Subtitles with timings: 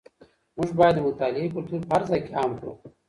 [0.57, 2.73] موږ بايد د مطالعې کلتور په هر ځای کي عام کړو.